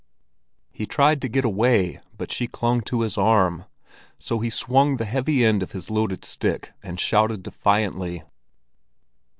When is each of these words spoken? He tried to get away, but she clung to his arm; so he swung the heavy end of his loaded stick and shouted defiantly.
He 0.71 0.87
tried 0.87 1.21
to 1.21 1.27
get 1.29 1.45
away, 1.45 2.01
but 2.17 2.31
she 2.31 2.47
clung 2.47 2.81
to 2.85 3.01
his 3.01 3.19
arm; 3.19 3.65
so 4.17 4.39
he 4.39 4.49
swung 4.49 4.97
the 4.97 5.05
heavy 5.05 5.45
end 5.45 5.61
of 5.61 5.73
his 5.73 5.91
loaded 5.91 6.25
stick 6.25 6.71
and 6.81 6.99
shouted 6.99 7.43
defiantly. 7.43 8.23